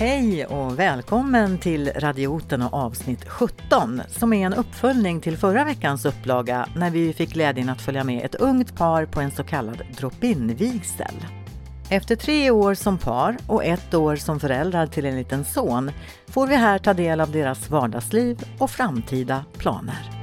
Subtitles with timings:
[0.00, 6.04] Hej och välkommen till Radioten och avsnitt 17 som är en uppföljning till förra veckans
[6.04, 9.82] upplaga när vi fick glädjen att följa med ett ungt par på en så kallad
[9.96, 11.14] drop-in-vigsel.
[11.90, 15.90] Efter tre år som par och ett år som föräldrar till en liten son
[16.28, 20.19] får vi här ta del av deras vardagsliv och framtida planer.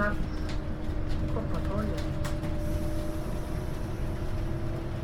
[0.00, 0.14] Nästa
[1.34, 2.04] Koppartorget.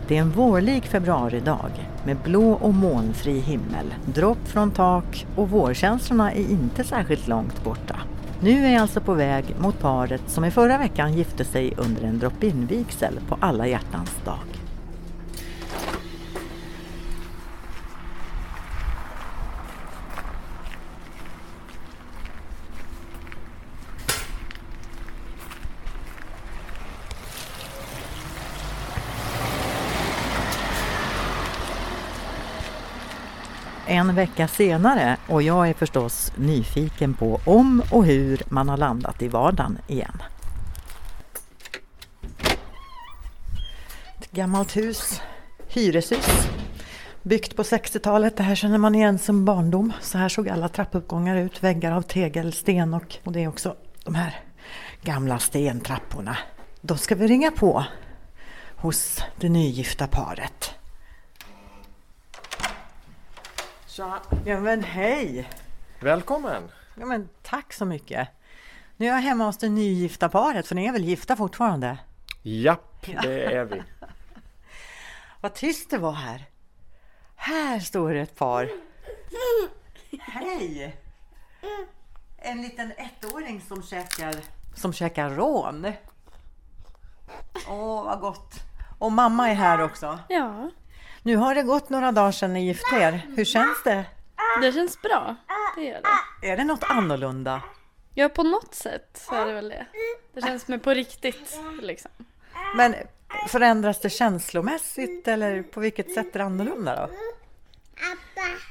[0.09, 6.33] Det är en vårlik februaridag med blå och molnfri himmel, dropp från tak och vårkänslorna
[6.33, 7.97] är inte särskilt långt borta.
[8.41, 12.03] Nu är jag alltså på väg mot paret som i förra veckan gifte sig under
[12.03, 14.56] en drop-in-vigsel på alla hjärtans dag.
[33.89, 39.23] En vecka senare och jag är förstås nyfiken på om och hur man har landat
[39.23, 40.23] i vardagen igen.
[44.19, 45.23] Ett gammalt hus,
[45.69, 46.49] hyreshus,
[47.23, 48.37] byggt på 60-talet.
[48.37, 49.93] Det här känner man igen som barndom.
[50.01, 54.15] Så här såg alla trappuppgångar ut, väggar av tegelsten och, och det är också de
[54.15, 54.41] här
[55.03, 56.37] gamla stentrapporna.
[56.81, 57.85] Då ska vi ringa på
[58.77, 60.75] hos det nygifta paret.
[63.97, 64.21] Tja!
[64.45, 65.49] Ja men hej!
[66.01, 66.71] Välkommen!
[66.95, 68.29] Ja, men tack så mycket.
[68.97, 71.99] Nu är jag hemma hos det nygifta paret, för ni är väl gifta fortfarande?
[72.43, 73.83] Japp, det är vi.
[75.41, 76.45] Vad tyst det var här.
[77.37, 78.71] Här står det ett par.
[80.21, 80.97] Hej!
[82.37, 84.35] En liten ettåring som käkar,
[84.75, 85.93] som käkar rån.
[87.69, 88.55] Åh, vad gott.
[88.99, 90.19] Och mamma är här också.
[90.29, 90.71] Ja,
[91.27, 93.27] Nu har det gått några dagar sedan ni gifte er.
[93.37, 94.05] Hur känns det?
[94.61, 95.37] det känns bra.
[95.77, 96.01] Det gör
[96.41, 96.49] det.
[96.49, 97.63] Är det något annorlunda?
[98.15, 99.87] Ja, på något sätt så är det väl det.
[100.35, 102.11] Det känns mer på riktigt liksom.
[102.77, 102.95] Men
[103.49, 107.13] förändras det känslomässigt eller på vilket sätt är det annorlunda då?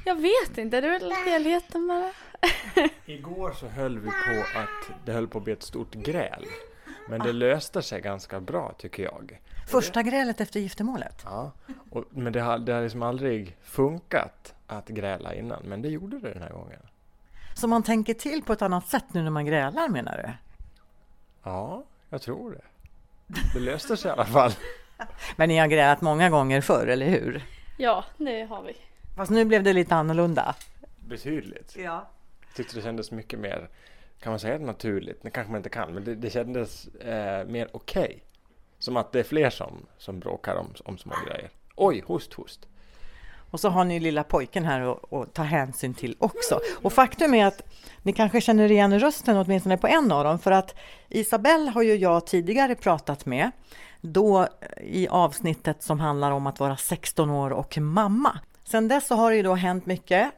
[0.04, 2.12] Jag vet inte, det är väl helheten bara.
[3.06, 6.46] Igår så höll vi på att det höll på att bli ett stort gräl.
[7.08, 9.40] Men det löste sig ganska bra tycker jag.
[9.66, 11.22] Första grälet efter giftermålet?
[11.24, 11.52] Ja,
[11.90, 15.62] och, men det har, det har liksom aldrig funkat att gräla innan.
[15.62, 16.80] Men det gjorde det den här gången.
[17.54, 20.32] Så man tänker till på ett annat sätt nu när man grälar menar du?
[21.42, 22.62] Ja, jag tror det.
[23.54, 24.52] Det löste sig i alla fall.
[25.36, 27.44] Men ni har grälat många gånger förr, eller hur?
[27.78, 28.76] Ja, det har vi.
[29.16, 30.54] Fast nu blev det lite annorlunda.
[31.08, 31.76] Betydligt.
[31.76, 32.08] Ja.
[32.54, 33.68] Tyckte det kändes mycket mer,
[34.20, 35.22] kan man säga naturligt?
[35.22, 38.22] Det kanske man inte kan, men det, det kändes eh, mer okej.
[38.86, 41.50] Som att det är fler som, som bråkar om, om små grejer.
[41.76, 42.66] Oj, host, host.
[43.50, 46.60] Och så har ni lilla pojken här att, ta hänsyn till också.
[46.82, 47.62] Och faktum är att
[48.02, 50.74] ni kanske känner igen rösten åtminstone på en av dem, för att
[51.08, 53.50] Isabelle har ju jag tidigare pratat med,
[54.00, 54.48] då eh,
[54.82, 58.40] i avsnittet som handlar om att vara 16 år och mamma.
[58.64, 60.30] Sen dess så har det ju då hänt mycket.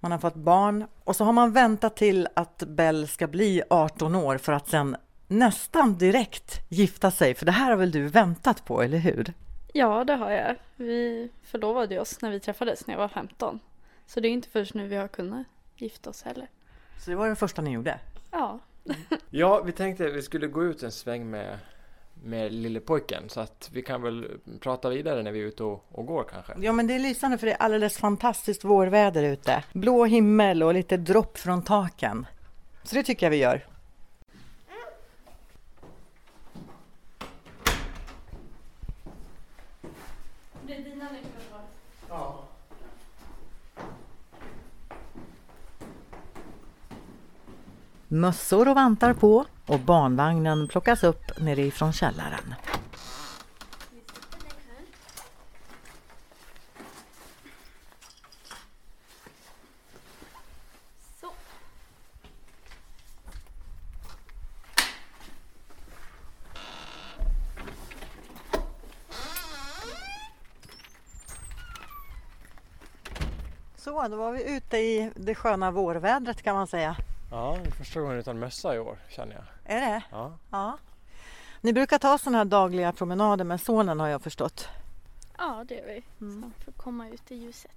[0.00, 4.14] Man har fått barn och så har man väntat till att Bell ska bli 18
[4.14, 4.96] år för att sen
[5.28, 7.34] nästan direkt gifta sig.
[7.34, 9.32] För det här har väl du väntat på, eller hur?
[9.72, 10.56] Ja, det har jag.
[10.76, 13.60] Vi förlovade oss när vi träffades när jag var 15.
[14.06, 16.48] Så det är inte först nu vi har kunnat gifta oss heller.
[17.04, 17.98] Så det var det första ni gjorde?
[18.30, 18.60] Ja,
[19.30, 21.58] Ja, vi tänkte att vi skulle gå ut en sväng med,
[22.24, 24.30] med lille pojken så att vi kan väl
[24.60, 26.52] prata vidare när vi är ute och, och går kanske.
[26.58, 29.64] Ja, men det är lysande för det är alldeles fantastiskt vårväder ute.
[29.72, 32.26] Blå himmel och lite dropp från taken.
[32.82, 33.66] Så det tycker jag vi gör.
[40.66, 41.46] Det är dina nycklar
[48.16, 52.54] Mössor och vantar på och barnvagnen plockas upp nerifrån källaren.
[61.20, 61.30] Så.
[73.76, 76.96] Så, då var vi ute i det sköna vårvädret kan man säga.
[77.30, 79.76] Ja, det är första gången utan mössa i år känner jag.
[79.76, 80.02] Är det?
[80.10, 80.38] Ja.
[80.50, 80.78] Ja.
[81.60, 84.68] Ni brukar ta sådana här dagliga promenader med sonen har jag förstått.
[85.38, 86.02] Ja, det gör vi.
[86.20, 86.52] Mm.
[86.64, 87.70] Så att komma ut i ljuset.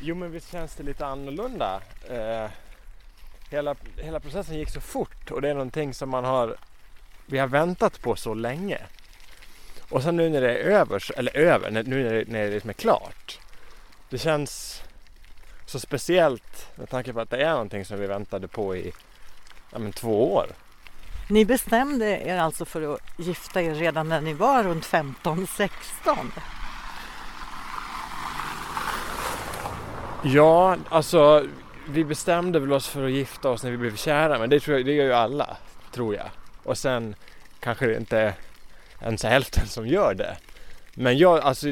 [0.00, 1.80] Jo men visst känns det lite annorlunda.
[2.08, 2.50] Eh,
[3.50, 6.56] hela, hela processen gick så fort och det är någonting som man har
[7.26, 8.78] vi har väntat på så länge.
[9.90, 12.70] Och sen nu när det är över, eller över, nu när det, när det liksom
[12.70, 13.38] är klart.
[14.10, 14.82] Det känns
[15.66, 18.92] så speciellt med tanke på att det är någonting som vi väntade på i
[19.72, 20.46] ja, men två år.
[21.28, 25.70] Ni bestämde er alltså för att gifta er redan när ni var runt 15-16.
[30.24, 31.46] Ja, alltså
[31.88, 34.76] vi bestämde väl oss för att gifta oss när vi blev kära men det, tror
[34.76, 35.56] jag, det gör ju alla,
[35.92, 36.30] tror jag.
[36.62, 37.14] Och sen
[37.60, 38.34] kanske det inte är
[39.00, 40.36] ens hälften som gör det.
[40.94, 41.66] Men jag, alltså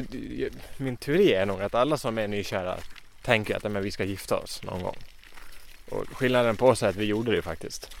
[0.77, 2.75] min teori är nog att alla som är nykära
[3.23, 4.97] tänker att men, vi ska gifta oss någon gång.
[5.89, 7.95] Och skillnaden på oss är att vi gjorde det faktiskt.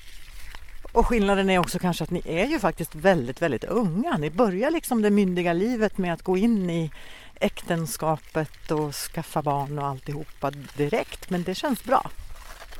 [0.91, 4.17] Och skillnaden är också kanske att ni är ju faktiskt väldigt, väldigt unga.
[4.17, 6.91] Ni börjar liksom det myndiga livet med att gå in i
[7.35, 11.29] äktenskapet och skaffa barn och alltihopa direkt.
[11.29, 12.09] Men det känns bra.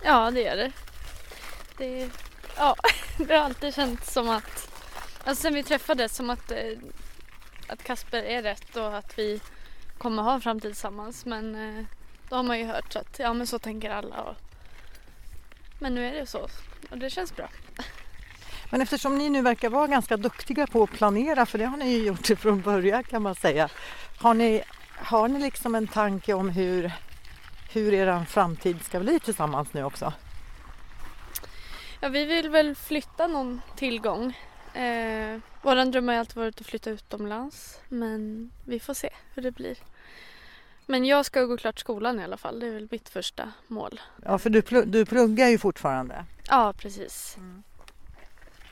[0.03, 0.71] Ja, det gör det.
[1.77, 2.09] Det,
[2.57, 2.75] ja,
[3.17, 4.69] det har alltid känts som att,
[5.23, 6.77] alltså sen vi träffades, som att, eh,
[7.67, 9.41] att Kasper är rätt och att vi
[9.97, 11.25] kommer ha en framtid tillsammans.
[11.25, 11.85] Men eh,
[12.33, 14.21] då har man ju hört så att ja, men så tänker alla.
[14.21, 14.35] Och,
[15.79, 16.47] men nu är det så
[16.89, 17.49] och det känns bra.
[18.71, 21.89] Men eftersom ni nu verkar vara ganska duktiga på att planera, för det har ni
[21.89, 23.69] ju gjort från början kan man säga.
[24.17, 24.63] Har ni,
[24.95, 26.91] har ni liksom en tanke om hur,
[27.73, 30.13] hur er framtid ska bli tillsammans nu också?
[31.99, 34.37] Ja, vi vill väl flytta någon tillgång.
[34.73, 37.79] Eh, våran dröm har alltid varit att flytta utomlands.
[37.89, 39.77] Men vi får se hur det blir.
[40.85, 42.59] Men jag ska gå klart skolan i alla fall.
[42.59, 44.01] Det är väl mitt första mål.
[44.25, 46.25] Ja, för du, pl- du pluggar ju fortfarande.
[46.49, 47.37] Ja, precis.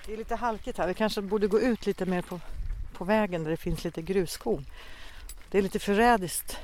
[0.06, 0.88] Det är lite halkigt här.
[0.88, 2.40] Vi kanske borde gå ut lite mer på,
[2.94, 4.66] på vägen där det finns lite gruskorn.
[5.52, 6.58] Det är lite förrädiskt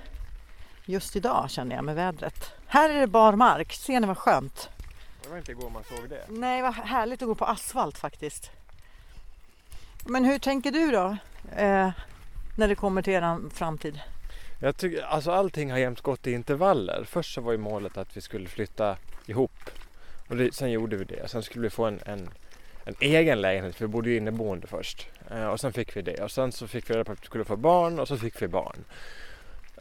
[0.86, 2.52] just idag känner jag med vädret.
[2.68, 3.74] Här är det bar mark.
[3.74, 4.70] Ser ni vad skönt?
[5.24, 6.26] Det var inte igår man såg det.
[6.28, 8.52] Nej, vad härligt att gå på asfalt faktiskt.
[10.06, 11.18] Men hur tänker du då?
[11.56, 11.90] Eh,
[12.58, 14.00] när det kommer till er framtid?
[14.60, 17.04] Jag tycker, alltså allting har jämt gått i intervaller.
[17.10, 19.70] Först så var ju målet att vi skulle flytta ihop.
[20.28, 21.28] Och det, sen gjorde vi det.
[21.28, 22.30] Sen skulle vi få en, en,
[22.86, 25.08] en egen lägenhet, för vi bodde ju inneboende först.
[25.32, 26.24] Eh, och sen fick vi det.
[26.24, 28.42] Och sen så fick vi reda på att vi skulle få barn och så fick
[28.42, 28.84] vi barn.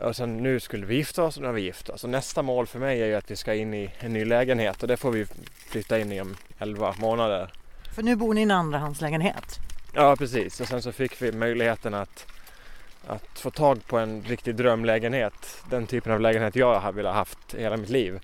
[0.00, 2.04] Och sen nu skulle vi gifta oss och nu har vi gift oss.
[2.04, 4.82] Och nästa mål för mig är ju att vi ska in i en ny lägenhet
[4.82, 5.26] och det får vi
[5.56, 7.50] flytta in i om 11 månader.
[7.94, 9.58] För nu bor ni i en andrahandslägenhet.
[9.94, 12.26] Ja precis och sen så fick vi möjligheten att,
[13.06, 15.62] att få tag på en riktig drömlägenhet.
[15.70, 18.20] Den typen av lägenhet jag har velat haft hela mitt liv.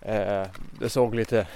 [0.00, 0.42] Eh,
[0.80, 1.46] det såg lite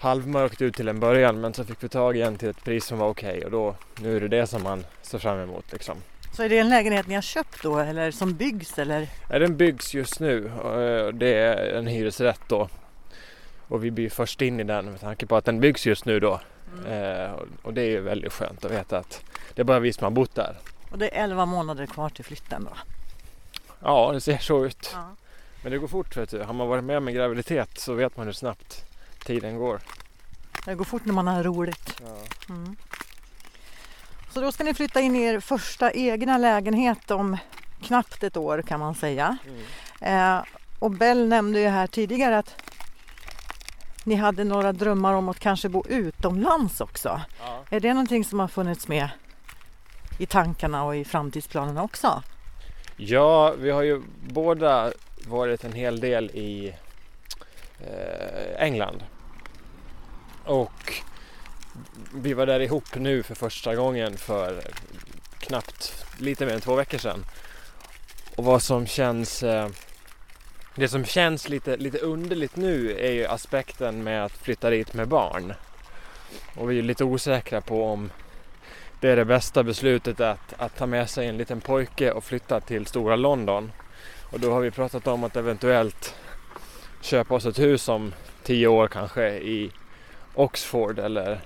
[0.00, 2.84] halvmörkt ut till en början men så fick vi tag i en till ett pris
[2.84, 5.96] som var okej och då nu är det det som man ser fram emot liksom.
[6.32, 9.08] Så är det en lägenhet ni har köpt då eller som byggs eller?
[9.30, 10.50] Ja, den byggs just nu
[11.14, 12.68] det är en hyresrätt då.
[13.68, 16.20] Och vi blir först in i den med tanke på att den byggs just nu
[16.20, 16.40] då.
[16.88, 19.24] Eh, och- och det är ju väldigt skönt att veta att
[19.54, 20.56] det är bara vi som har bott där.
[20.90, 22.76] Och det är 11 månader kvar till flytten då.
[23.80, 24.90] Ja, det ser så ut.
[24.94, 25.08] Ja.
[25.62, 26.42] Men det går fort vet du.
[26.42, 28.84] Har man varit med om en graviditet så vet man hur snabbt
[29.24, 29.80] tiden går.
[30.64, 32.02] Det går fort när man har roligt.
[32.04, 32.16] Ja.
[32.54, 32.76] Mm.
[34.30, 37.36] Så då ska ni flytta in i er första egna lägenhet om
[37.82, 39.38] knappt ett år kan man säga.
[40.00, 40.38] Eh,
[40.78, 42.54] och Bell nämnde ju här tidigare att
[44.04, 47.20] ni hade några drömmar om att kanske bo utomlands också.
[47.40, 47.62] Ja.
[47.70, 49.08] Är det någonting som har funnits med
[50.18, 52.22] i tankarna och i framtidsplanerna också?
[53.00, 54.92] ja, vi har ju båda
[55.26, 56.74] varit en hel del i
[57.80, 59.04] eh, England.
[60.44, 60.92] Och
[62.14, 64.62] vi var där ihop nu för första gången för
[65.38, 67.24] knappt lite mer än två veckor sedan.
[68.36, 69.68] Och vad som känns eh,
[70.74, 75.08] det som känns lite, lite underligt nu är ju aspekten med att flytta dit med
[75.08, 75.54] barn.
[76.56, 78.10] Och vi är lite osäkra på om
[79.00, 82.60] det är det bästa beslutet att, att ta med sig en liten pojke och flytta
[82.60, 83.72] till stora London.
[84.32, 86.14] Och då har vi pratat om att eventuellt
[87.00, 89.70] köpa oss ett hus om tio år kanske i
[90.34, 91.40] Oxford eller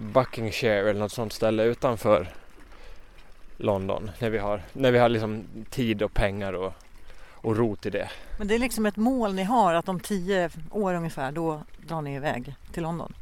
[0.00, 2.28] Buckinghamshire eller något sånt ställe utanför
[3.56, 4.10] London.
[4.18, 6.72] När vi har, när vi har liksom tid och pengar och,
[7.18, 8.08] och ro till det.
[8.38, 12.02] Men det är liksom ett mål ni har att om tio år ungefär då drar
[12.02, 13.14] ni iväg till London.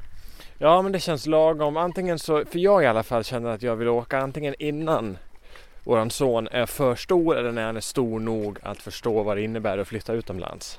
[0.58, 1.76] Ja men det känns lagom.
[1.76, 5.18] Antingen så, för jag i alla fall känner att jag vill åka antingen innan
[5.84, 9.42] våran son är för stor eller när han är stor nog att förstå vad det
[9.42, 10.78] innebär att flytta utomlands.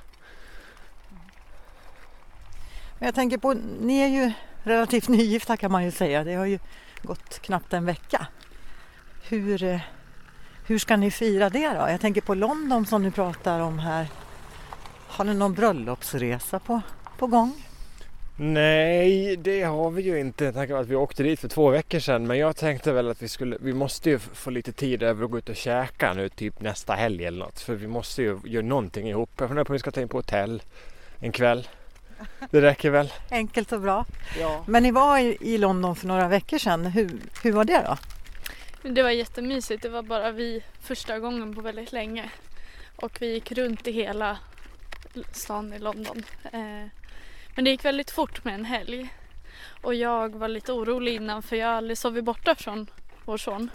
[2.99, 4.31] Men jag tänker på, ni är ju
[4.63, 6.23] relativt nygifta kan man ju säga.
[6.23, 6.59] Det har ju
[7.01, 8.27] gått knappt en vecka.
[9.23, 9.79] Hur, eh,
[10.65, 11.89] hur ska ni fira det då?
[11.89, 14.07] Jag tänker på London som ni pratar om här.
[15.07, 16.81] Har ni någon bröllopsresa på,
[17.17, 17.53] på gång?
[18.37, 20.53] Nej, det har vi ju inte.
[20.53, 22.27] Tack vare att vi åkte dit för två veckor sedan.
[22.27, 25.31] Men jag tänkte väl att vi skulle, vi måste ju få lite tid över att
[25.31, 27.59] gå ut och käka nu typ nästa helg eller något.
[27.59, 29.29] För vi måste ju göra någonting ihop.
[29.37, 30.63] Jag funderar på om vi ska ta in på hotell
[31.19, 31.67] en kväll.
[32.49, 33.13] Det räcker väl?
[33.31, 34.05] Enkelt och bra.
[34.39, 34.63] Ja.
[34.67, 36.85] Men ni var i, London för några veckor sedan.
[36.85, 37.11] Hur,
[37.43, 37.97] hur var det då?
[38.89, 39.83] Det var jättemysigt.
[39.83, 42.29] Det var bara vi första gången på väldigt länge.
[42.95, 44.37] Och vi gick runt i hela
[45.31, 46.23] stan i London.
[46.43, 46.87] Eh,
[47.55, 49.09] Men det gick väldigt fort med en helg.
[49.81, 52.89] Och jag var lite orolig innan för jag har aldrig sovit borta från
[53.25, 53.69] vår son.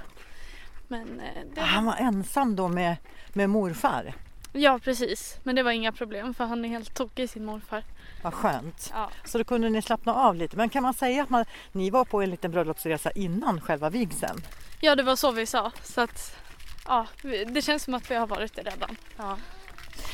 [0.89, 2.97] Men eh, det Han var ensam då med,
[3.33, 4.15] med morfar.
[4.53, 5.39] Ja precis.
[5.43, 7.85] Men det var inga problem för han är helt tokig i sin morfar.
[8.23, 8.91] Vad skönt.
[8.95, 9.11] Ja.
[9.25, 10.57] Så då kunde ni slappna av lite.
[10.57, 14.41] Men kan man säga att man, ni var på en liten bröllopsresa innan själva vigseln?
[14.81, 15.73] ja det var så vi sa.
[15.83, 16.37] Så att
[16.87, 17.07] ja,
[17.47, 18.97] det känns som att vi har varit det redan.
[19.17, 19.37] Ja.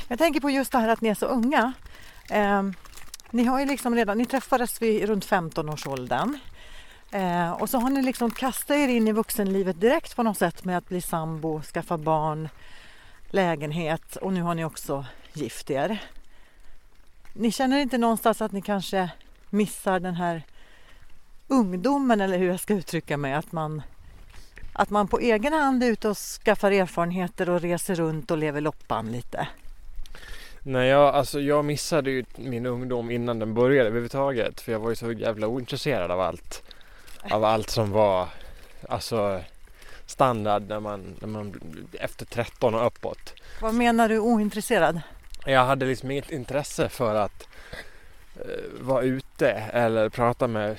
[0.08, 1.72] Jag tänker på just det här att ni är så unga.
[2.30, 2.62] Eh,
[3.36, 6.38] ni har ju liksom redan, ni träffades vid runt 15-årsåldern.
[7.10, 10.64] Eh, och så har ni liksom kastat er in i vuxenlivet direkt på något sätt
[10.64, 12.48] med att bli sambo, skaffa barn,
[13.30, 16.02] lägenhet och nu har ni också gift er.
[17.32, 19.10] Ni känner inte någonstans att ni kanske
[19.50, 20.42] missar den här
[21.48, 23.82] ungdomen eller hur jag ska uttrycka mig, att man,
[24.72, 28.60] att man på egen hand är ute och skaffar erfarenheter och reser runt och lever
[28.60, 29.48] loppan lite.
[30.68, 34.60] Nej, jag, alltså jag missade ju min ungdom innan den började överhuvudtaget.
[34.60, 36.62] För jag var ju så jävla ointresserad av allt.
[37.30, 38.28] Av allt som var
[38.88, 39.40] alltså
[40.06, 41.60] standard när man, när man
[42.00, 43.34] efter 13 och uppåt.
[43.60, 45.00] Vad menar du ointresserad?
[45.44, 47.48] Jag hade liksom inget intresse för att
[48.36, 50.78] eh, vara ute eller prata med,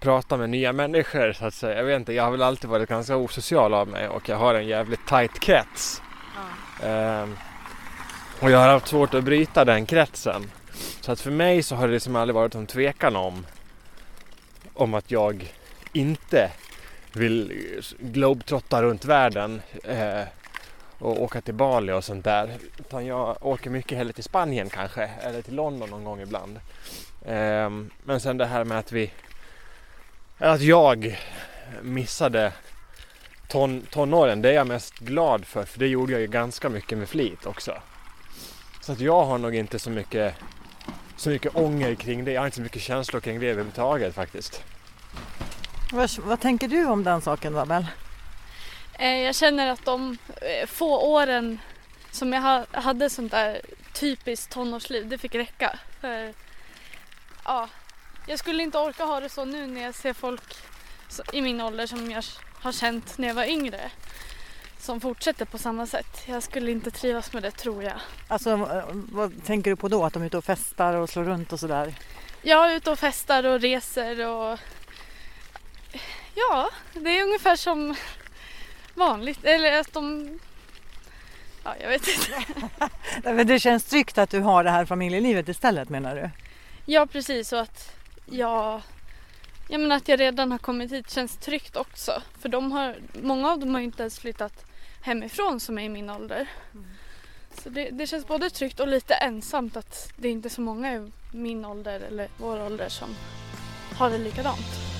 [0.00, 1.76] prata med nya människor så att säga.
[1.76, 4.54] Jag vet inte, jag har väl alltid varit ganska osocial av mig och jag har
[4.54, 6.02] en jävligt tight krets.
[6.82, 7.36] Ehm,
[8.40, 10.50] och jag har haft svårt att bryta den kretsen.
[11.00, 13.46] Så att för mig så har det liksom aldrig varit någon tvekan om,
[14.74, 15.54] om att jag
[15.92, 16.50] inte
[17.12, 17.52] vill
[17.98, 20.22] globetrotta runt världen eh,
[20.98, 22.50] och åka till Bali och sånt där.
[22.78, 26.60] Utan jag åker mycket hellre till Spanien kanske eller till London någon gång ibland.
[27.24, 27.70] Eh,
[28.04, 29.12] men sen det här med att vi
[30.38, 31.18] att jag
[31.82, 32.52] missade
[33.48, 36.98] ton, tonåren, det är jag mest glad för för det gjorde jag ju ganska mycket
[36.98, 37.72] med flit också.
[38.88, 40.34] Så att jag har nog inte så mycket
[41.16, 42.32] så mycket ånger kring det.
[42.32, 44.62] Jag har inte så mycket känslor kring det överhuvudtaget faktiskt.
[45.92, 47.86] Vad, vad tänker du om den saken Babel?
[48.98, 51.58] Eh, Jag känner att de eh, få åren
[52.10, 53.60] som jag ha- hade sånt där
[53.92, 55.78] typiskt tonårsliv, det fick räcka.
[56.00, 56.34] För,
[57.44, 57.68] ja,
[58.26, 60.54] jag skulle inte orka ha det så nu när jag ser folk
[61.32, 62.24] i min ålder som jag
[62.60, 63.90] har känt när jag var yngre.
[64.78, 66.22] Som fortsätter på samma sätt.
[66.26, 68.00] Jag skulle inte trivas med det tror jag.
[68.28, 70.04] Alltså eh, vad tänker du på då?
[70.04, 71.94] Att de är ute och festar och slår runt och sådär?
[72.42, 74.58] Är ute och festar och reser och
[76.34, 77.94] ja, det är ungefär som
[78.94, 79.44] vanligt.
[79.44, 80.38] Eller att de...
[81.64, 82.44] Ja, jag vet inte.
[83.32, 86.30] Men Det känns tryggt att du har det här familjelivet istället menar du?
[86.86, 87.52] Ja, precis.
[87.52, 88.82] Och att jag...
[89.70, 92.22] Jag menar att jag redan har kommit hit känns tryggt också.
[92.38, 94.64] För de har, många av dem har ju inte ens flyttat
[95.00, 96.48] hemifrån som är i min ålder.
[97.62, 100.94] Så det, det känns både tryggt och lite ensamt att det inte är så många
[100.94, 103.08] i min ålder eller vår ålder som
[103.96, 104.97] har det likadant.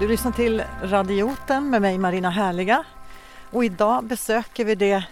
[0.00, 2.84] Du lyssnar till Radioten med mig Marina Härliga
[3.50, 5.04] och idag besöker vi det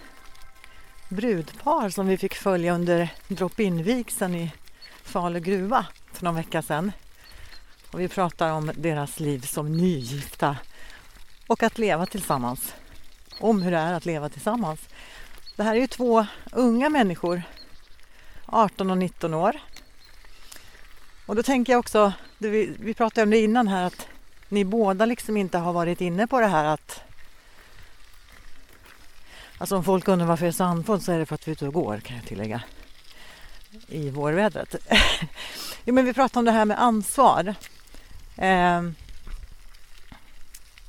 [1.09, 4.51] brudpar som vi fick följa under drop-in-vigseln i
[5.03, 6.91] Falu gruva för någon vecka sedan.
[7.91, 10.57] Och vi pratar om deras liv som nygifta
[11.47, 12.73] och att leva tillsammans.
[13.39, 14.79] Om hur det är att leva tillsammans.
[15.55, 17.41] Det här är ju två unga människor,
[18.45, 19.59] 18 och 19 år.
[21.25, 24.07] Och då tänker jag också, vi, vi pratade om det innan här, att
[24.49, 27.01] ni båda liksom inte har varit inne på det här att
[29.57, 31.51] Alltså om folk undrar varför jag är så andfådd så är det för att vi
[31.51, 32.61] är ute och går kan jag tillägga.
[33.87, 34.75] I vårvädret.
[35.83, 37.55] jo, men vi pratade om det här med ansvar.
[38.37, 38.81] Eh,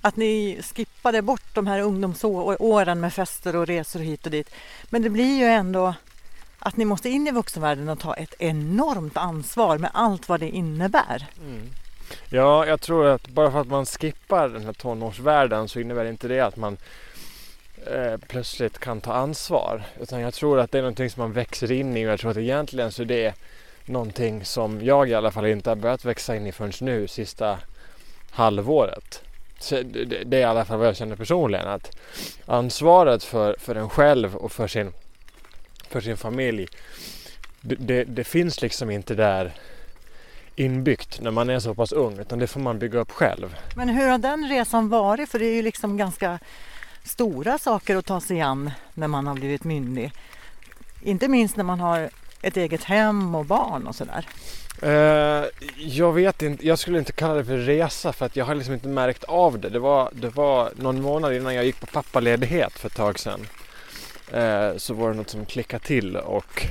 [0.01, 4.51] att ni skippade bort de här ungdomsåren med fester och resor hit och dit.
[4.85, 5.95] Men det blir ju ändå
[6.59, 10.51] att ni måste in i vuxenvärlden och ta ett enormt ansvar med allt vad det
[10.51, 11.27] innebär.
[11.41, 11.71] Mm.
[12.29, 16.29] Ja, jag tror att bara för att man skippar den här tonårsvärlden så innebär inte
[16.29, 16.77] det att man
[17.87, 19.83] eh, plötsligt kan ta ansvar.
[20.01, 22.31] Utan jag tror att det är någonting som man växer in i och jag tror
[22.31, 23.35] att egentligen så är det
[23.85, 27.59] någonting som jag i alla fall inte har börjat växa in i förrän nu, sista
[28.31, 29.23] halvåret.
[29.59, 31.69] Så det, det är i alla fall vad jag känner personligen.
[31.69, 31.97] Att
[32.47, 34.93] ansvaret för, för en själv och för sin,
[35.89, 36.69] för sin familj
[37.61, 39.53] det, det, det finns liksom inte där
[40.57, 43.57] inbyggt när man är så pass ung utan det får man bygga upp själv.
[43.77, 45.29] Men hur har den resan varit?
[45.29, 46.39] För det är ju liksom ganska
[47.05, 50.13] stora saker att ta sig an när man har blivit myndig.
[51.03, 52.11] Inte minst när man har
[52.43, 54.27] ett eget hem och barn och sådär.
[54.83, 55.45] Uh,
[55.77, 58.75] jag vet inte, jag skulle inte kalla det för resa för att jag har liksom
[58.75, 59.69] inte märkt av det.
[59.69, 63.47] Det var, det var någon månad innan jag gick på pappaledighet för ett tag sedan.
[64.35, 66.67] Uh, så var det något som klickade till och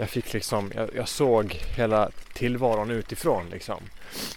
[0.00, 3.82] jag fick liksom, jag, jag såg hela tillvaron utifrån liksom.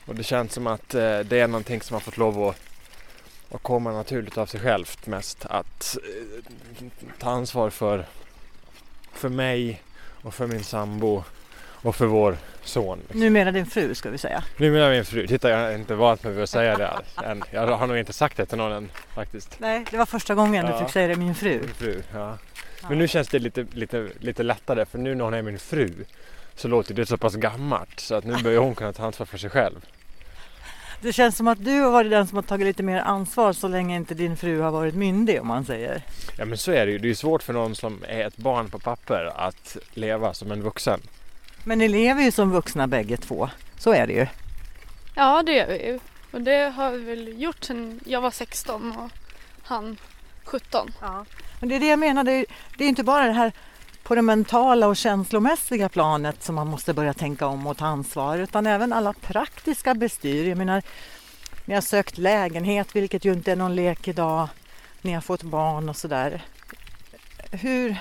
[0.06, 2.56] Och det känns som att uh, det är någonting som har fått lov att,
[3.52, 5.46] att komma naturligt av sig självt mest.
[5.46, 5.98] Att
[7.20, 8.06] ta ansvar för,
[9.14, 9.82] för mig
[10.22, 11.24] och för min sambo
[11.84, 12.98] och för vår son.
[12.98, 13.20] Liksom.
[13.20, 14.44] Numera din fru ska vi säga.
[14.58, 15.28] Numera min fru.
[15.28, 16.92] Titta jag har inte vant mig vid att säga det
[17.26, 17.44] än.
[17.52, 19.60] Jag har nog inte sagt det till någon än faktiskt.
[19.60, 20.72] Nej, det var första gången Ja.
[20.74, 21.60] du fick säga det, min fru.
[21.60, 22.38] Min fru, ja.
[22.90, 26.06] Men nu känns det lite, lite, lite lättare för nu när hon är min fru
[26.56, 29.38] så låter det så pass gammalt så att nu börjar hon kunna ta ansvar för
[29.38, 29.86] sig själv.
[31.02, 33.68] Det känns som att du har varit den som har tagit lite mer ansvar så
[33.68, 36.02] länge inte din fru har varit myndig om man säger.
[36.38, 36.98] Ja men så är det ju.
[36.98, 40.62] Det är svårt för någon som är ett barn på papper att leva som en
[40.62, 41.00] vuxen.
[41.64, 43.50] Men ni lever ju som vuxna bägge två.
[43.78, 44.28] Så är det ju.
[45.16, 46.00] Ja, det gör vi ju.
[46.32, 49.10] Och det har vi väl gjort sedan jag var 16 och
[49.64, 49.98] han
[50.44, 50.92] 17.
[51.64, 52.46] Men det är det jag menar, det är,
[52.78, 53.52] det är inte bara det här
[54.04, 58.38] på det mentala och känslomässiga planet som man måste börja tänka om och ta ansvar
[58.38, 60.48] utan även alla praktiska bestyr.
[60.48, 60.84] Jag menar,
[61.66, 64.48] ni har sökt lägenhet vilket ju inte är någon lek idag.
[65.02, 66.42] Ni har fått barn och sådär.
[67.52, 67.98] Hur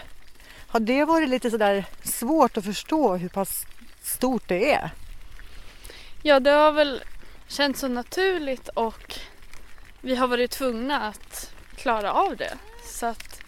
[0.66, 3.66] har det varit lite sådär svårt att förstå hur pass
[4.02, 4.90] stort det är?
[6.22, 7.02] Ja, det har väl
[7.48, 9.18] känts så naturligt och
[10.00, 12.54] vi har varit tvungna att klara av det.
[12.84, 13.41] Så att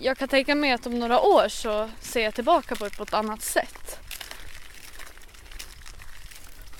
[0.00, 3.02] jag kan tänka mig att om några år så ser jag tillbaka på det på
[3.02, 3.98] ett annat sätt.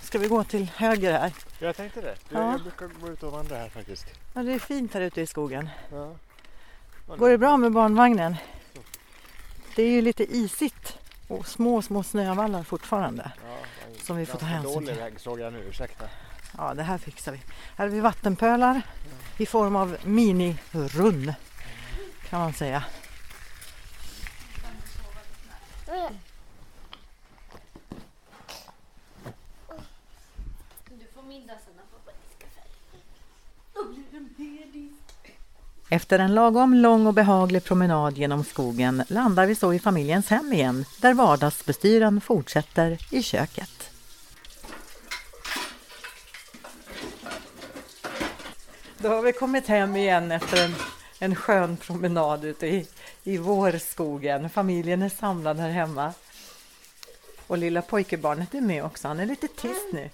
[0.03, 1.33] Ska vi gå till höger här?
[1.59, 2.17] Jag tänkte det.
[2.29, 2.53] Ja.
[2.53, 4.07] Jag brukar gå ut och vandra här faktiskt.
[4.35, 5.69] Ja, det är fint här ute i skogen.
[5.91, 6.17] Ja.
[7.17, 8.37] Går det bra med barnvagnen?
[9.77, 10.99] Det är ju lite isigt
[11.29, 13.33] och små, små snövallar fortfarande.
[14.03, 14.99] Som vi får ta hänsyn dålig till.
[14.99, 16.05] väg såg jag nu, ursäkta.
[16.59, 17.39] Ja, det här fixar vi.
[17.77, 18.83] Här har vi vattenpölar
[19.39, 21.33] i form av minirunn
[22.35, 22.85] kan man säga.
[30.89, 32.49] Du får middag sen när pappa diskar
[35.89, 40.53] Efter en lagom lång och behaglig promenad genom skogen landar vi så i familjens hem
[40.53, 43.91] igen där vardagsbestyren fortsätter i köket.
[48.99, 50.75] Då har vi kommit hem igen efter en,
[51.19, 52.87] en skön promenad ute i,
[53.25, 54.51] i vårskogen.
[54.51, 56.13] Familjen är samlad här hemma.
[57.47, 59.09] Och lilla pojkebarnet är med också.
[59.09, 60.11] Han är lite tyst nu.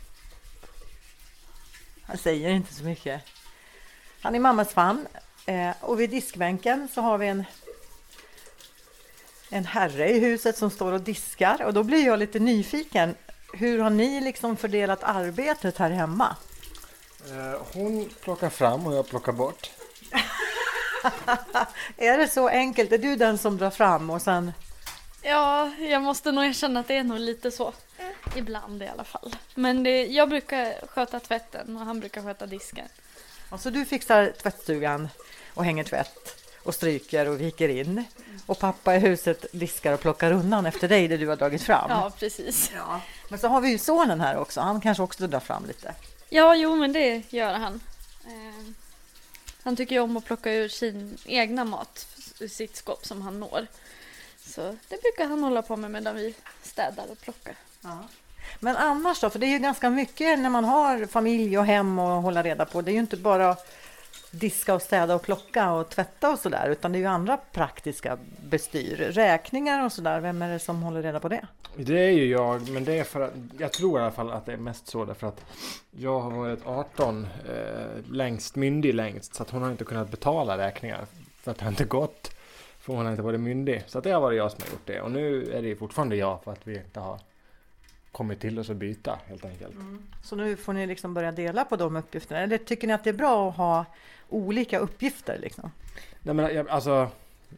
[2.02, 3.22] Han säger inte så mycket.
[4.20, 5.06] Han är mammas famn.
[5.46, 7.44] Eh, och vid diskbänken så har vi en,
[9.50, 11.62] en herre i huset som står och diskar.
[11.64, 13.14] Och då blir jag lite nyfiken.
[13.52, 16.36] Hur har ni liksom fördelat arbetet här hemma?
[17.26, 19.70] Eh, hon plockar fram och jag plockar bort.
[21.96, 22.92] Är det så enkelt?
[22.92, 24.52] Är du den som drar fram och sen...
[25.22, 27.72] Ja, jag måste nog erkänna att det är nog lite så.
[28.36, 29.36] Ibland i alla fall.
[29.54, 32.88] Men det, jag brukar sköta tvätten och han brukar sköta disken.
[33.48, 35.08] Alltså du fixar tvättstugan
[35.54, 38.04] och hänger tvätt och stryker och viker in.
[38.46, 41.90] Och pappa i huset diskar och plockar undan efter dig det du har dragit fram.
[41.90, 42.70] Ja, precis.
[43.28, 44.60] Men så har vi ju sonen här också.
[44.60, 45.94] Han kanske också drar fram lite.
[46.28, 47.80] Ja, jo men det gör han.
[49.62, 52.06] Han tycker ju om att plocka ur sin egna mat
[52.40, 53.66] ur sitt skåp som han når.
[54.38, 57.54] Så det brukar han hålla på med medan vi städar och plockar.
[58.60, 59.30] Men annars då?
[59.30, 62.64] För det är ju ganska mycket när man har familj och hem att hålla reda
[62.64, 62.82] på.
[62.82, 63.56] Det är ju inte bara
[64.30, 68.18] diska och städa och plocka och tvätta och sådär, utan det är ju andra praktiska
[68.44, 68.96] bestyr.
[68.96, 71.46] Räkningar och sådär, vem är det som håller reda på det?
[71.76, 74.46] Det är ju jag, men det är för att jag tror i alla fall att
[74.46, 75.44] det är mest så därför att
[75.90, 80.58] jag har varit 18 eh, längst, myndig längst, så att hon har inte kunnat betala
[80.58, 81.06] räkningar
[81.40, 82.30] för att det har inte gått.
[82.80, 83.84] För hon har inte varit myndig.
[83.86, 85.00] Så att det har varit jag som har gjort det.
[85.00, 87.20] Och nu är det fortfarande jag för att vi inte har
[88.12, 89.74] kommit till oss att byta helt enkelt.
[90.24, 92.40] Så nu får ni liksom börja dela på de uppgifterna.
[92.40, 93.84] Eller tycker ni att det är bra att ha
[94.30, 95.38] olika uppgifter?
[95.38, 95.70] Liksom?
[96.22, 97.08] Nej men jag, alltså,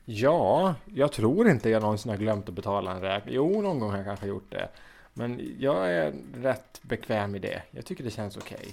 [0.04, 3.34] ja, jag tror inte jag någonsin har glömt att betala en räkning.
[3.34, 4.68] Jo, någon gång har jag kanske gjort det.
[5.14, 7.62] Men jag är rätt bekväm i det.
[7.70, 8.68] Jag tycker det känns okej.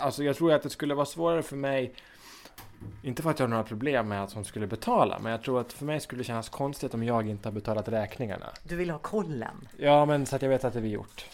[0.00, 1.94] Alltså jag tror att det skulle vara svårare för mig
[3.02, 5.60] inte för att jag har några problem med att hon skulle betala, men jag tror
[5.60, 8.46] att för mig skulle det kännas konstigt om jag inte har betalat räkningarna.
[8.62, 9.68] Du vill ha kollen?
[9.76, 11.26] Ja, men så att jag vet att det är gjort.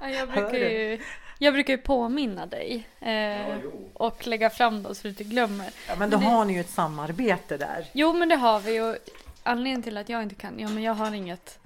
[0.00, 1.00] Ja, jag, brukar ju,
[1.42, 3.56] jag brukar ju påminna dig eh,
[3.94, 5.70] och lägga fram dem så du inte glömmer.
[5.88, 7.86] Ja, men då Men det- har ni ju ett samarbete där.
[7.92, 8.96] Jo men det har vi och
[9.42, 11.58] anledningen till att jag inte kan, ja men jag har inget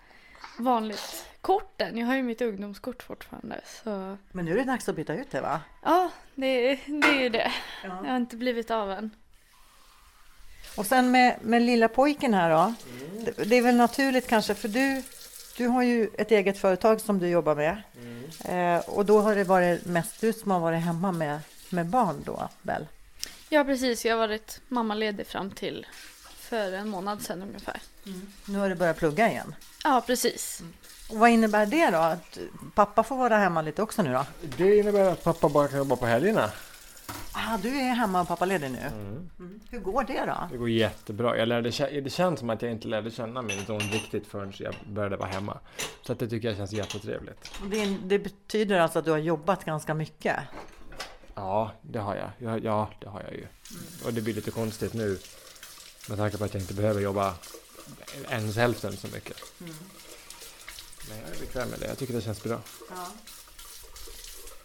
[0.59, 1.99] vanligt kort än.
[1.99, 3.61] Jag har ju mitt ungdomskort fortfarande.
[3.85, 5.61] Så Men nu är det dags att byta ut det va?
[5.85, 7.53] ja, det, det är ju det.
[7.85, 9.11] Jag har inte blivit av än.
[10.77, 12.75] Och sen med, med lilla pojken här då.
[13.25, 15.03] Det, det är väl naturligt kanske för du,
[15.57, 17.83] du har ju ett eget företag som du jobbar med.
[18.45, 21.41] Eh, och då har det varit mest du som har varit hemma med,
[21.71, 22.87] med barn då väl?
[23.49, 25.87] Ja precis, jag har varit mammaledig fram till
[26.37, 27.81] för en månad sedan ungefär.
[28.45, 29.55] Nu har du börjat plugga igen.
[29.85, 30.63] Ja precis.
[31.11, 31.99] Och vad innebär det då?
[31.99, 32.39] Att
[32.75, 34.27] pappa får vara hemma lite också nu då?
[34.57, 36.51] Det innebär att pappa bara kan jobba på helgerna.
[37.33, 38.79] Ah, du är hemma och pappaledig nu.
[38.79, 39.61] Mm.
[39.71, 40.49] Hur går det då?
[40.51, 41.39] Det går jättebra.
[41.39, 44.75] Jag lärde, det känns som att jag inte lärde känna min son riktigt förrän jag
[44.87, 45.59] började vara hemma.
[46.07, 47.53] Så att det tycker jag känns jättetrevligt.
[47.71, 50.37] Det, det betyder alltså att du har jobbat ganska mycket?
[51.35, 52.31] Ja, det har jag.
[52.39, 53.47] Ja, ja, det har jag ju.
[54.05, 55.19] Och det blir lite konstigt nu
[56.09, 57.35] med tanke på att jag inte behöver jobba
[58.31, 59.37] ens hälften så mycket.
[61.09, 61.87] Men jag är bekväm med det.
[61.87, 62.61] Jag tycker det känns bra.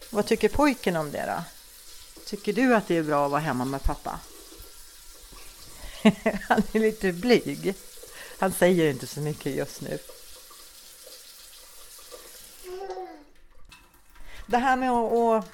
[0.10, 1.44] Vad tycker pojken om det då?
[2.32, 4.20] Tycker du att det är bra att vara hemma med pappa?
[6.50, 7.76] Han är lite blyg.
[8.40, 9.98] Han säger inte så mycket just nu.
[14.48, 15.46] Det här med att, att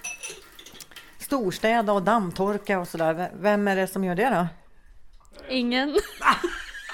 [1.19, 3.31] storstäda och dammtorka och sådär.
[3.39, 4.47] Vem är det som gör det då?
[5.49, 5.89] Ingen.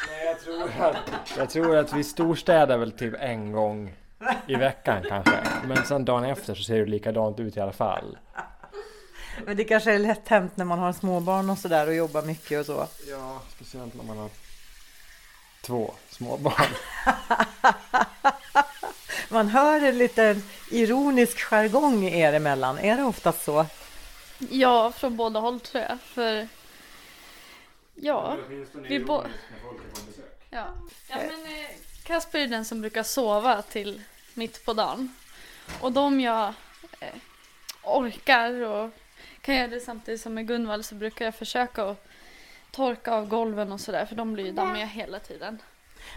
[0.07, 0.97] Nej, jag tror att,
[1.37, 3.95] jag tror att vi storstädar väl typ en gång
[4.47, 5.43] i veckan kanske.
[5.67, 8.17] Men sen dagen efter så ser det likadant ut i alla fall.
[9.45, 12.59] Men det kanske är lätt hänt när man har småbarn och sådär och jobbar mycket
[12.59, 12.87] och så.
[13.09, 14.29] Ja, speciellt när man har
[15.61, 16.67] två småbarn.
[19.29, 22.77] Man hör en liten ironisk jargong er emellan.
[22.77, 23.65] Är det oftast så?
[24.37, 25.97] Ja, från båda håll tror jag.
[26.01, 26.47] För
[27.95, 28.37] ja,
[28.73, 29.23] vi bo-
[30.49, 30.65] ja.
[31.09, 31.69] ja men eh,
[32.03, 34.01] Kasper är den som brukar sova till
[34.33, 35.15] mitt på dagen.
[35.79, 36.53] Och de jag
[36.99, 37.07] eh,
[37.83, 38.89] orkar och
[39.43, 42.07] kan göra det samtidigt som med Gunvald så brukar jag försöka att
[42.71, 45.61] torka av golven och sådär för de blir ju dammiga hela tiden.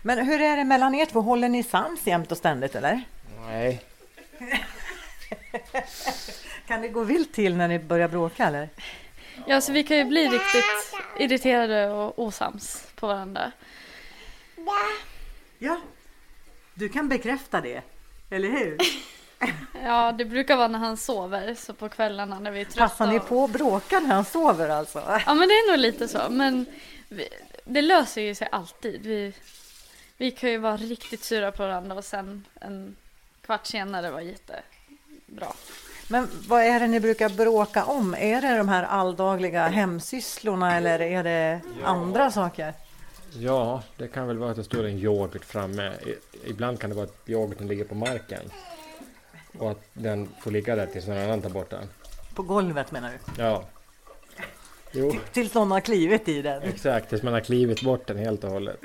[0.02, 1.20] Men hur är det mellan er två?
[1.20, 3.02] Håller ni sams jämt och ständigt eller?
[3.46, 3.82] Nej,
[6.66, 8.68] Kan det gå vilt till när ni börjar bråka eller?
[9.46, 13.52] Ja, så vi kan ju bli riktigt irriterade och osams på varandra.
[15.58, 15.80] Ja,
[16.74, 17.82] du kan bekräfta det.
[18.30, 18.78] Eller hur?
[19.84, 22.88] Ja, det brukar vara när han sover, så på kvällarna när vi är trötta.
[22.88, 24.98] Passar ni på att bråka när han sover alltså?
[25.26, 26.20] Ja, men det är nog lite så.
[26.30, 26.66] Men
[27.08, 27.28] vi,
[27.64, 29.06] det löser ju sig alltid.
[29.06, 29.32] Vi,
[30.16, 32.96] vi kan ju vara riktigt sura på varandra och sen en
[33.46, 35.52] kvart senare vara jättebra.
[36.08, 38.14] Men vad är det ni brukar bråka om?
[38.14, 42.74] Är det de här alldagliga hemsysslorna eller är det andra saker?
[43.32, 45.92] Ja, det kan väl vara att det står en yoghurt framme.
[46.44, 48.50] Ibland kan det vara att yoghurten ligger på marken.
[49.58, 51.88] Och att den får ligga där tills någon annan tar bort den.
[52.34, 53.42] På golvet menar du?
[53.42, 53.64] Ja.
[54.92, 56.62] Jo, Tills någon har klivit i den?
[56.62, 57.08] exakt.
[57.08, 58.80] Tills man har klivit bort den helt och hållet.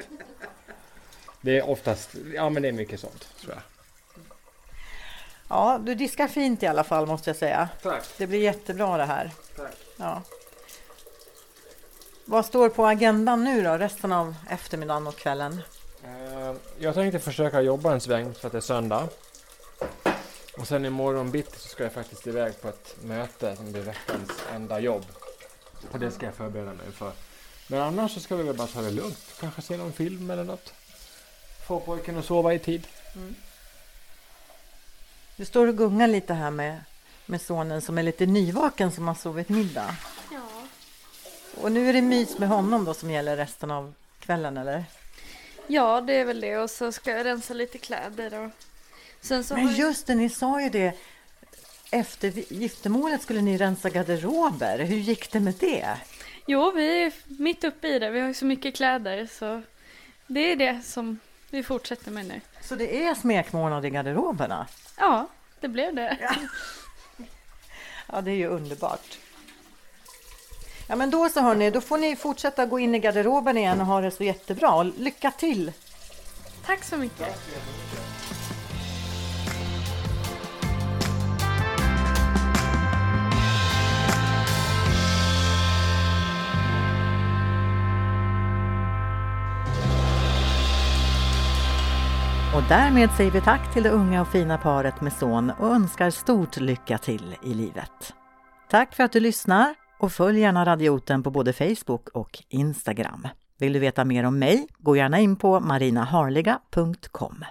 [1.42, 3.62] Det är oftast, ja men det är mycket sånt tror jag.
[5.48, 7.70] Ja, du diskar fint i alla fall måste jag säga.
[7.84, 8.04] Tack.
[8.18, 9.32] Det blir jättebra det här.
[9.58, 9.76] Tack.
[9.98, 10.22] Ja.
[12.26, 15.62] Vad står på agendan nu då, resten av eftermiddagen och kvällen?
[16.04, 19.08] Eh, Jag tänkte försöka jobba en sväng för att det är söndag.
[20.62, 24.32] Och sen imorgon bitti så ska jag faktiskt iväg på ett möte som blir veckans
[24.54, 25.06] enda jobb.
[25.92, 27.12] Och det ska jag förbereda mig för.
[27.68, 29.36] Men annars så ska vi väl bara ta det lugnt.
[29.40, 30.74] Kanske se någon film eller något.
[31.68, 32.88] Få pojken att sova i tid.
[35.36, 36.84] Du står och gungar lite här med,
[37.26, 39.96] med sonen som är lite nyvaken som har sovit middag.
[40.32, 40.68] Ja,
[41.62, 44.86] Och nu är det mys med honom då som gäller resten av kvällen eller?
[45.68, 48.52] Ja, det är väl det och så ska jag rensa lite kläder och
[49.50, 50.94] Men just det, ni sa ju det.
[51.92, 54.80] Efter giftermålet skulle ni rensa garderober.
[54.80, 55.98] Hur gick det med det?
[56.46, 58.10] Jo, vi är mitt uppe i det.
[58.10, 59.62] Vi har ju så mycket kläder så
[60.28, 62.42] det är det som vi fortsätter med nu.
[62.62, 64.68] Så det är smekmånad i garderoberna?
[64.98, 65.28] Ja,
[65.60, 66.18] det blev det.
[68.08, 69.18] Ja, det är ju underbart.
[70.88, 73.86] Ja, men då så hörni, då får ni fortsätta gå in i garderoben igen och
[73.86, 74.74] ha det så jättebra.
[74.74, 75.72] Och Lycka till!
[76.66, 77.40] Tack så mycket.
[92.56, 96.10] Och därmed säger vi tack till det unga och fina paret med son och önskar
[96.10, 98.14] stort lycka till i livet.
[98.70, 103.28] Tack för att du lyssnar och följ gärna Radioten på både Facebook och Instagram.
[103.60, 104.68] Vill du veta mer om mig?
[104.78, 107.46] Gå gärna in på marinaharliga.com.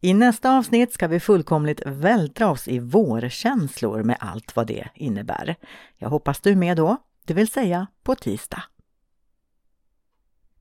[0.00, 5.56] I nästa avsnitt ska vi fullkomligt vältra oss i vårkänslor med allt vad det innebär.
[5.98, 8.62] Jag hoppas du är med då, det vill säga på tisdag.